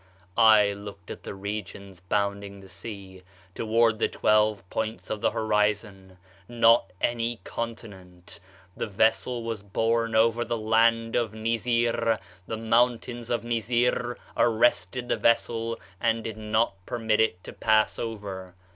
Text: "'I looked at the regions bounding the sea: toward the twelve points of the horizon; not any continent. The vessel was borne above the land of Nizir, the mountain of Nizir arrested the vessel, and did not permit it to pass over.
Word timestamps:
"'I 0.35 0.73
looked 0.73 1.11
at 1.11 1.21
the 1.21 1.35
regions 1.35 1.99
bounding 1.99 2.59
the 2.59 2.67
sea: 2.67 3.21
toward 3.53 3.99
the 3.99 4.07
twelve 4.07 4.67
points 4.71 5.11
of 5.11 5.21
the 5.21 5.29
horizon; 5.29 6.17
not 6.49 6.89
any 7.01 7.39
continent. 7.43 8.39
The 8.75 8.87
vessel 8.87 9.43
was 9.43 9.61
borne 9.61 10.15
above 10.15 10.47
the 10.47 10.57
land 10.57 11.15
of 11.15 11.35
Nizir, 11.35 12.17
the 12.47 12.57
mountain 12.57 13.19
of 13.31 13.43
Nizir 13.43 14.17
arrested 14.35 15.07
the 15.07 15.17
vessel, 15.17 15.79
and 15.99 16.23
did 16.23 16.35
not 16.37 16.83
permit 16.87 17.19
it 17.21 17.43
to 17.43 17.53
pass 17.53 17.99
over. 17.99 18.55